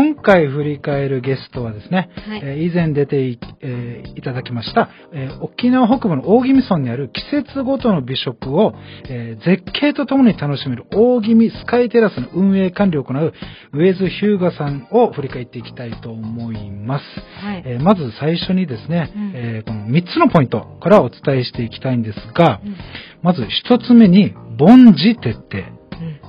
[0.00, 8.72] 今回振り返るゲストはですね、はいえー以前出てい,、えーいただきました、えー沖縄北部の大宜味村にある季節ごとの美食を、
[9.10, 13.34] えー絶景とともに楽しめる大宜味スカイテラスの運営管理を行う
[13.74, 17.04] ウェズ・ヒューガさんを振り返っていきたいと思います。
[17.44, 17.62] はい。
[17.66, 22.74] えーまず最初にですね、うんえーこの3つのポイントからお伝えしていきたいんですが、うん
[23.22, 25.58] まず1つ目に凡事徹底。
[25.58, 26.20] うん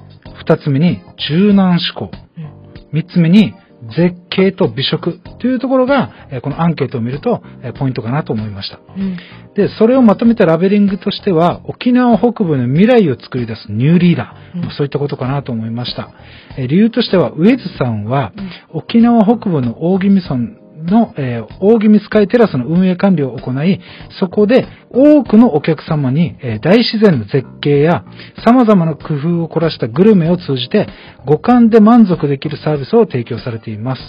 [0.46, 1.00] 2つ目に
[1.30, 2.12] 柔軟思考。
[2.38, 2.52] うん
[3.00, 3.54] 3つ目に
[3.96, 8.80] 絶景と美食というところが、えーこのアンケートを見ると、えーポイントかなと思いました。
[8.98, 9.18] うん
[9.54, 16.10] で、それをまとめたラベリングとしては、沖縄北部の未来を作り出すニューリーダー、うんまあそういったことかなと思いました。
[16.58, 23.80] えー理由としては、ウェズさんは、うん沖縄北部の大宜味村の、えー大宜味スカイテラスの運営管理を行い、
[24.20, 28.04] そこで多くのお客様に、えー大自然の絶景や
[28.46, 30.88] 様々な工夫を凝らしたグルメを通じて
[31.26, 34.02] 五感で満足できるサービスを提供されています。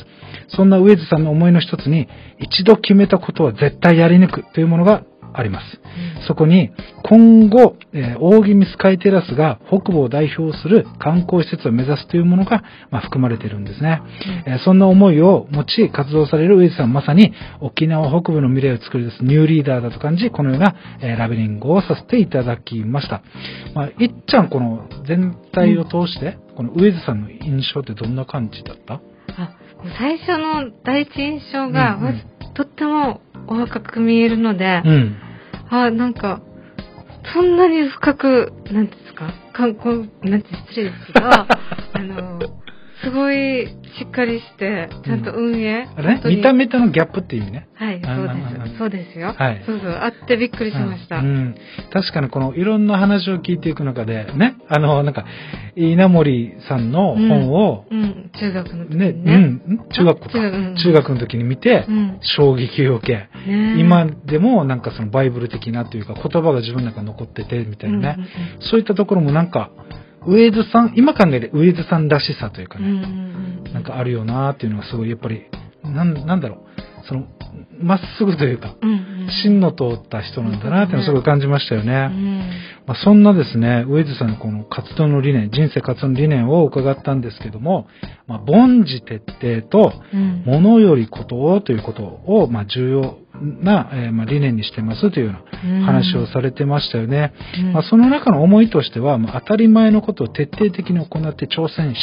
[0.48, 2.08] そんな上津さんの思いの一つに、
[2.38, 5.80] 一度決めたことは絶対やり抜くというものがあります。
[6.26, 6.70] そこに、
[7.04, 14.00] 今後、えー大宜味スカイテラスが北部を代表する観光施設を目指すというものが、まあ、含まれているんですね。
[14.46, 23.22] えーそんな思いを持ち活動されるウェイズさん、まさに沖縄北部の未来を作り出すニューリーダーだと感じ、このような、えーラベリングをさせていただきました。
[23.74, 29.00] まあ、いっちゃん、この全体を通して、このウェイズさんの印象ってどんな感じだった？
[29.36, 29.56] あ
[29.98, 32.22] 最初の第一印象が、うんうん
[32.54, 35.16] とってもお若く見えるので、うん。
[35.72, 36.42] あ、なんか、
[37.34, 41.46] そんなに深く、なんていうんですか、観光、なんて失礼ですけど、 あ
[41.98, 42.40] の、
[43.02, 43.66] すごい
[43.98, 45.88] しっかりして、ちゃんと運営。
[45.96, 46.08] あれ？
[46.08, 47.68] ね本当に見た目とのギャップっていう意味ね。
[47.74, 48.61] はい、あそうです。
[48.78, 49.34] そうですよ。
[49.36, 49.62] はい。
[49.66, 51.18] そうそう、あってびっくりしました。
[51.18, 51.26] うん。
[51.26, 51.54] うん。
[51.92, 55.24] 確かにこのいろんな話を聞いていく中で、ね、あの、なんか、
[55.76, 59.34] 稲森さんの本を、うん、中学の時ね、にね。
[59.34, 60.30] うん、中学校か。
[60.30, 60.76] 中学うん。
[60.76, 62.18] 中学の時に見て、うん。
[62.36, 63.12] 衝撃を受け、
[63.50, 63.76] ね。
[63.78, 68.28] 今でもなんかそのバイブル的なというか言葉が自分の中に残っててみたいなね、うんうん
[68.70, 69.70] そういったところもなんか、
[70.26, 73.72] ウェイズさん、今考えてウェイズさんらしさというかうんうんね、うんうん。
[73.74, 75.46] なんかあるよなっていうのがすごいやっぱり、
[75.82, 77.26] なんなんだろう、その、
[77.80, 79.28] まっすぐというか、うんうん。
[79.42, 81.92] 芯の通った人なんだなっていうのをすごい感じましたよね。
[81.92, 82.38] うん。
[82.86, 87.86] まあ、そんなですね、ウェイズさんのこの活動の理念、人生活動の理念を伺ったんですけども、
[88.26, 90.42] まあ、凡事徹底と、うん。
[90.46, 95.32] 物よりことをということを、まあ、重要な、えーまあ、理念にしてますというよ
[95.64, 97.32] うな話をされてましたよね。
[97.58, 97.72] うん。
[97.72, 101.98] まあ、その中の思いとしては、まあ、当たり前のことを徹底的に行って挑戦し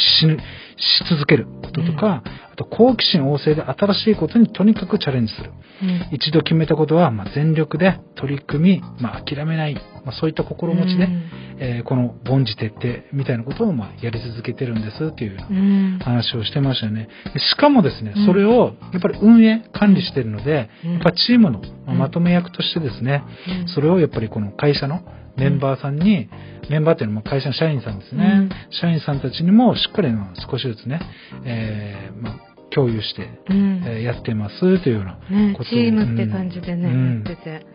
[0.80, 2.29] し続けることとか、あ
[2.60, 5.50] と好奇心旺盛で新しいことにとにかくチャレンジする。
[5.82, 6.08] うん。
[6.12, 11.30] 一度決めたことは、まあ、全力で取り組み、まあ、諦めない、まあ、そういった心持ちで、うん。
[11.62, 17.08] えーこの凡事徹底みたいなことを、まあ、やり続けてるんですっていう話をしてましたよね。
[17.34, 20.92] でしかもですねうん、それをやっぱり運営、管理してるので、うん。
[20.94, 23.22] やっぱチームのまとめ役としてですね、
[23.62, 23.68] うん。
[23.68, 25.02] それをやっぱりこの会社の
[25.36, 26.28] メンバーさんに、
[26.68, 28.50] メンバーっていうのはまあ会社の社員さんですね、うん。
[28.70, 31.00] 社員さんたちにもしっかりまあ少しずつね、
[31.44, 33.82] えーまあ、共有して、うん。
[33.86, 37.24] えーやってますというようなねことをチームって感じでね、うん。
[37.24, 37.66] やってて。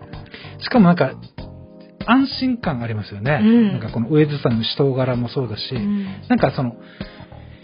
[0.60, 1.14] しかもなんか、
[2.08, 3.40] 安心感ありますよね。
[3.42, 3.68] うん。
[3.74, 6.06] なんかこのウェイズさんの人柄もそうだし、うん。
[6.30, 6.76] なんかその、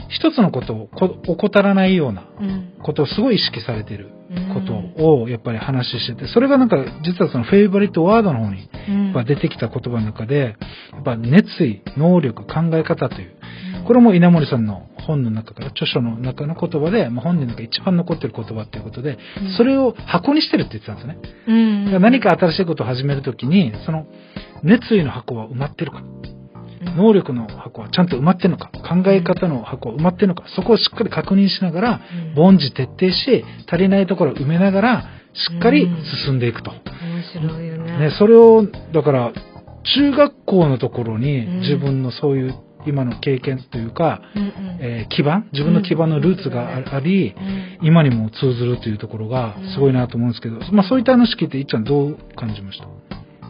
[0.09, 2.73] 一つのことをこ怠らないようなうん。
[2.83, 4.09] ことをすごい意識されている
[4.53, 8.67] ことをやっぱり話してて、それがなんか実はそのフェイバリットワードの方に
[9.25, 10.55] 出てきた言葉の中で、
[10.93, 13.35] やっぱ熱意、能力、考え方という、
[13.91, 21.17] これも稲森さんの本の中から、著書の中の言葉で、まあ、本人の中で一番残ってる言葉っていうことでうん、それを箱にしてるって言ってたんですね。
[21.45, 21.53] う
[21.97, 22.01] ん。
[22.01, 24.07] 何か新しいことを始めるときに、その
[24.63, 26.01] 熱意の箱は埋まってるか、
[26.95, 32.01] 能力の箱はちゃんと埋まってるのか、考え方の箱は埋まってるのか、そこをしっかり確認しながら、
[32.37, 32.55] うん。
[32.55, 35.03] 凡事徹底し、足りないところを埋めながら、
[35.33, 35.89] しっかり
[36.25, 36.71] 進んでいくと。
[36.71, 37.97] 面白いよね。
[37.97, 39.33] ね、それを、だから、
[39.83, 41.59] 中学校のところにうん。
[41.59, 44.51] 自分のそういう今の経験というか、うんうん。
[44.79, 52.87] えー基盤、自分の基盤のルーツがああり、うん今にも通ずるというところがすごいなと思うんですけど、まあそういった話聞いて、いっちゃんどう感じました？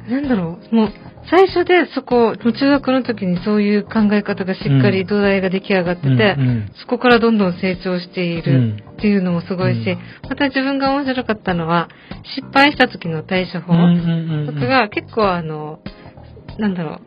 [0.10, 0.89] なんだろう、もう、
[1.30, 6.72] 最初でそこ、中学の時にそういう考え方がしっかり土台が出来上がってて、うんうん。
[6.81, 8.84] そこからどんどん成長しているうん。
[8.98, 10.30] っていうのもすごいし、うん。
[10.30, 11.88] また自分が面白かったのは、
[12.36, 13.74] 失敗した時の対処法。
[13.74, 14.56] うんうんうんうん。
[14.56, 15.81] とかが結構あの、
[16.57, 17.01] なんだろう、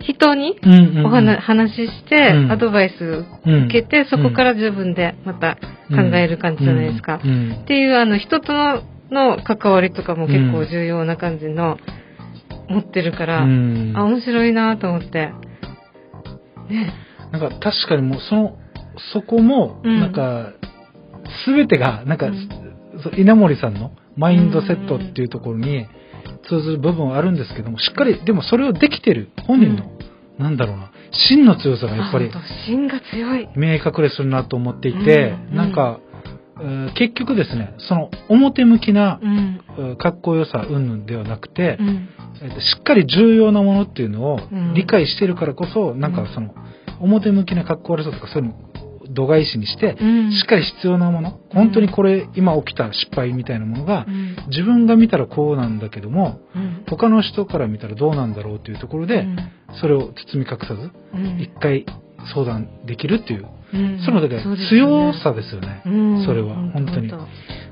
[0.00, 0.58] 人に
[1.04, 2.52] お話、話して、うん。
[2.52, 5.56] アドバイス受けて、そこから自分でまた
[5.90, 7.16] 考える感じじゃないですか。
[7.16, 11.78] っていうあの人とのの関わりとかも結構重要な感じの
[12.68, 13.92] 持ってるから、うん。
[13.96, 15.32] あ、面白いなと思って。
[16.68, 16.92] ね。
[17.32, 18.58] なんか確かにもうその、
[19.12, 20.00] そこも、うん。
[20.00, 20.52] なんか、
[21.44, 22.30] すべてが、なんか、
[23.16, 25.86] 稲森さんのマインドセットっていうところに
[26.48, 29.90] 通ずる部分はあるんですけども、しっかり、でもそれをできてる本人の、
[30.38, 30.90] なんだろうな、
[31.28, 32.30] 芯の強さがやっぱり
[32.66, 33.48] 芯が強い。
[33.56, 35.56] 見え隠れするなと思っていて、うん。
[35.56, 36.00] なんか、
[36.60, 39.20] えー結局ですね、その表向きな
[39.98, 42.08] かっこよさ云々ではなくて、うん。
[42.42, 44.74] えーとしっかり重要なものっていうのをうん。
[44.74, 46.54] 理解してるからこそ、なんかその、
[47.00, 48.67] 表向きなかっこ悪さとかそういうのを
[49.10, 54.36] 度外視にして、うんしっかり必要なもの、本当にこれ今起きた失敗みたいなものがう、ん。
[54.48, 56.84] 自分が見たらこうなんだけども、うん。
[56.88, 59.26] 他の人から見たらどうなんだろうというところで、
[59.80, 61.86] それを包み隠さず、うん一回
[62.34, 65.82] 相談できるっていう、うんそのだけ強さですよね。
[65.86, 67.10] うんそれは、本当に。
[67.10, 67.26] 本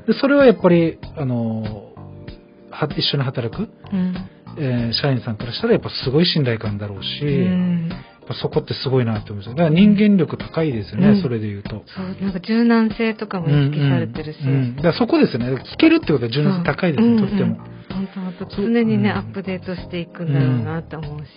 [0.06, 1.92] で、それはやっぱり、あの、
[2.70, 4.14] は一緒に働く、うん。
[4.58, 7.20] えー社員さんからしたらやっぱすごい信頼感だろうし、
[8.34, 9.54] そこってすごいなって思いますよ。
[9.54, 11.82] だから人間力高いですよね、うんそれで言うと。
[11.86, 14.40] そう、なんか柔軟性とかも意識されてるし。
[14.40, 15.54] うんうんうんだからそこですよね。
[15.54, 17.56] 聞けるってことは柔軟性高いですね、とっても。
[17.88, 21.28] 本当本当常にね、うんアップデートしていくんだろうなって思うし。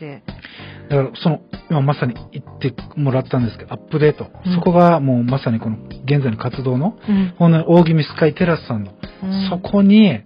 [0.89, 4.27] だからその、今まさに言ってもらったんですけど、アップデート。
[4.45, 8.91] うんそこがもうまさにこの現在の活動の、うんこの大宜味スカイテラスさんの、
[9.23, 10.19] うんそこに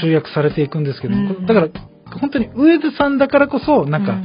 [0.00, 1.14] 集約されていくんですけど
[1.46, 1.68] だから
[2.20, 4.24] 本当に上津さんだからこそ、なんか、うん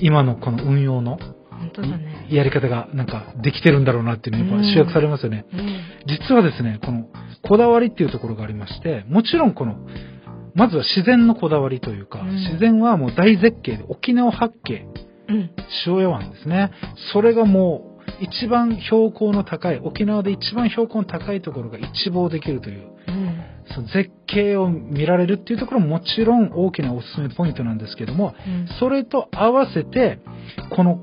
[0.00, 1.18] 今のこの運用の
[1.50, 2.26] 本当だね。
[2.30, 5.46] やり方がなんかできてるんだろうなっていうのがやっぱ集約されますよね。
[5.52, 7.06] うん実はですね、この
[7.42, 9.76] こだわりっていうところがありまして、もちろんこの、
[10.54, 14.86] まずは自然のこだわりというか、うん自然はもう大絶景で沖縄八景、
[15.28, 15.50] うん。
[15.86, 16.70] 塩屋湾ですね。
[17.12, 23.23] それがもう一番標高の高い、沖縄で一番標高の高いところが一望できるという、うん。
[23.74, 30.20] その絶景を見られるっていうところももちろん大きなおすすめポイントなんですけども、うんそれと合わせて、
[30.70, 31.00] この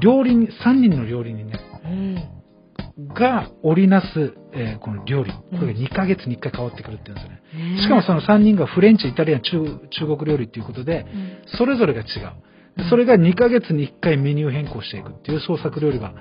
[0.00, 3.14] 料理人、3人の料理人ね、うん。
[3.14, 5.32] が織りなす、えーこの料理。
[5.32, 7.74] これがうん2ヶ月に1回変わってくるっていうんですよね。
[7.76, 12.06] ねしかもその3人がフレンチ、イタリアン、中中国料理っていうことで、うんそれぞれが違う。
[12.76, 16.14] でそれが2ヶ月に1回メニュー変更していくっていう創作料理が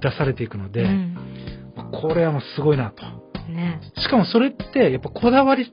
[0.00, 1.16] 出されていくので、うん
[1.92, 3.25] これはもうすごいなと。
[3.48, 3.80] ね。
[3.98, 5.72] しかもそれって、やっぱこだわり、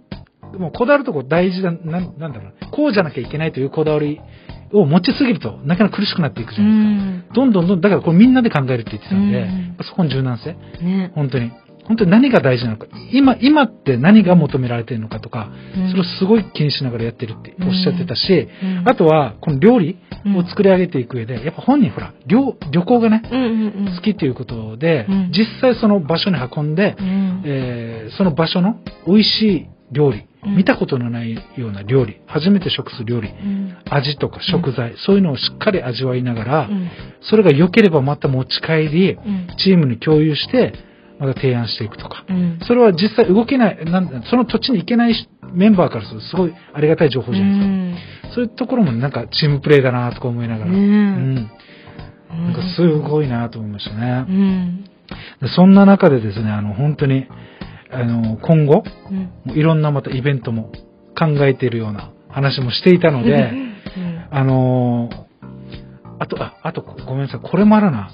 [0.57, 2.67] もうこだわるとこ大事だ、なんなんだろうな。
[2.69, 4.21] こうじゃなきゃいけないというこだわり
[4.71, 7.33] を持ちすぎると、なかなか苦しくなっていくじうゃないですか。
[7.33, 7.33] ん。
[7.33, 11.11] どんどんどん、だからこれみんなで考えるって言ってたんで、うんそこの柔軟性、ね。
[11.15, 11.51] 本当に。
[11.85, 12.87] 本当に何が大事なのか。
[13.11, 15.89] 今、今って何が求められてるのかとか、うん。
[15.89, 18.83] それをすごい気にしながらやってるっておっしゃってたし、うん。
[18.87, 19.97] あとは、この料理
[20.35, 23.21] を作り上げていく上で、やっぱ本人ほら、旅旅行がね。
[23.95, 25.31] 好きっていうことで、うん。
[25.31, 27.41] 実際その場所に運んで、うん。
[27.45, 30.55] えーその場所の美味しい料理、うん。
[30.57, 33.75] 見たことのないような料理、初めて食す料理、うん。
[33.89, 36.89] 味とか食材、そういうのをしっかり味わいながら、うん。
[37.21, 39.47] それが良ければまた持ち帰り、うん。
[39.57, 40.73] チームに共有して、
[41.25, 42.25] また提案していくとか。
[42.29, 48.33] うんそれは実際動けない、なんだその土地に行けないメンバーからするとすごいありがたい情報じゃないですか。
[48.35, 50.77] そういうところもなんかチームプレーだなとか思いながら、うん。
[50.77, 51.51] うん
[52.33, 54.25] なんかすごいなと思いましたね。
[54.27, 54.85] うん
[55.41, 57.27] でそんな中でですね、あの、本当に、
[57.91, 58.83] あの、今後、
[59.47, 60.71] いろんなまたイベントも
[61.15, 63.73] 考えているような話もしていたので、うん
[64.31, 65.23] あのー
[66.19, 68.11] あと、あ、あと、ごめんなさい、これもあるな。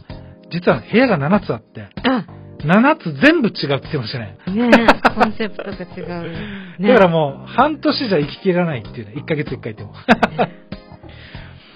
[0.51, 2.25] 実は部屋が7つあって、あ、
[2.63, 4.37] 7つ全部違うって言ってましたね。
[4.47, 6.31] ねえ、コンセプトが違う。
[6.79, 9.93] ねだからもう、半年じゃ生ききらないっていうね、1ヶ月1回でも。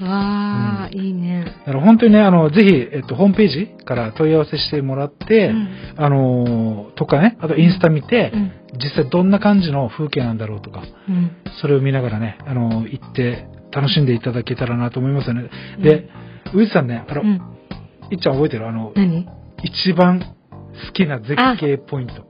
[0.02, 1.46] わあ、いいね。
[1.46, 15.50] だから本当にね、あの、ぜひ、えっと、ホームページから問い合わせしてもらって、うんあのーとかね、あとインスタ見て、うん実際どんな感じの風景なんだろうとか、うんそれを見ながらね、あのー行って楽しんでいただけたらなと思いますよね。
[15.82, 16.10] で、
[16.56, 17.42] ウイズさんね、あの、うん。
[18.10, 18.68] いっちゃん覚えてる？
[18.68, 19.28] あの、何？
[19.64, 20.36] 一番
[20.88, 22.26] 好きな絶景ポイント。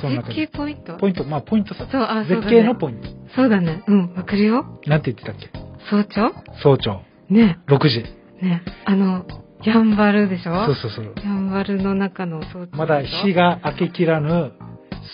[0.00, 0.58] その中絶景で。
[0.58, 0.96] ポイント？
[0.96, 1.88] ポイント、まあポイントさ。
[1.90, 3.08] そうあ絶景のポイント。
[3.36, 3.82] そうだね。
[3.86, 4.80] うん、わかるよ。
[4.86, 5.50] なんて言ってたっけ？
[5.90, 6.32] 早朝？
[6.62, 8.04] 早朝、ね6時。
[8.42, 9.26] ねあの、
[9.62, 10.66] やんばるでしょ？
[10.66, 11.14] そうそうそう。
[11.24, 14.52] やんばるの中の早朝まだ日が明けきらぬ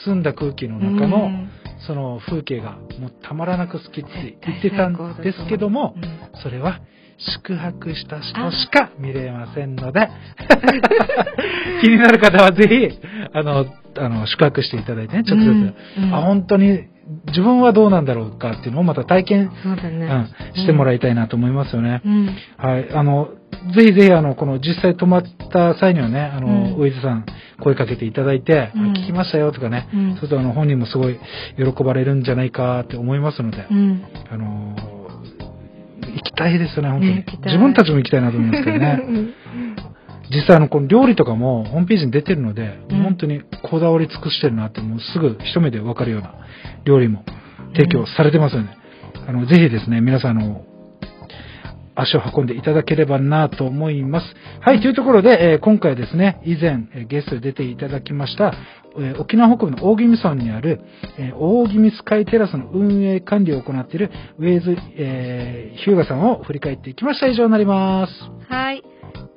[0.05, 1.51] 澄んだ空気の中の、うん
[1.87, 6.83] その風景がもうたまらなく好きって言ってたんですけども、うんそれは
[7.21, 10.09] 宿泊した人しか見れませんので、
[11.83, 12.99] 気になる方はぜひ、
[13.33, 13.67] あの、
[13.99, 15.45] あの、宿泊していただいてね、直接。
[15.45, 15.75] うん
[16.05, 16.85] うんあ、本当に
[17.27, 20.07] 自分はどうなんだろうかっていうのをまた体験、そうだね。
[20.55, 22.01] うん、してもらいたいなと思いますよね。
[22.05, 22.31] うん。
[22.57, 22.89] はい。
[22.93, 23.31] あの、
[23.75, 27.27] ぜひぜひ、あの、この実際泊まった際にはね、あの、うんウイズさん
[27.61, 31.19] 声かけていただいて、うんあ聞きましたよとかね、うんそうするとあの、本人もすごい
[31.57, 34.05] 喜ばれるんじゃないかって思いますので、うん。
[34.31, 34.77] あの、
[36.13, 39.03] 行きたいですよね、本当に、自分たちも行きたいなと思いますけどね。
[40.31, 43.03] 実際あの、この料理とかもホームページに出てるので、うん。
[43.03, 46.35] 本当にこだわり尽くしてるなって、もうすぐ一目でわかるような
[46.85, 47.25] 料理も
[47.75, 48.69] 提供されてますので、
[49.27, 50.63] あの、ぜひですね、皆さんあの、
[51.97, 54.27] 足を運んでいただければなと思います。
[54.61, 58.55] はい、というところで、えー今回ですね、以前、えーゲストで出ていただきました、
[58.99, 60.81] え沖縄北部の大宜味村にある、
[61.19, 67.29] え大宜味スカイテラスの運営管理を行っているウェイズ、えーヒューガさんを振り返っていきました。
[67.29, 68.13] 以上になります。
[68.53, 68.83] はい。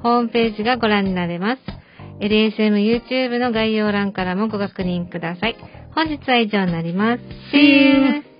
[0.01, 1.80] ホームページがご覧になれます。
[2.21, 5.57] LSM YouTube の概要欄からもご確認ください。
[5.95, 7.23] 本日は以上になります。
[7.51, 8.30] See you!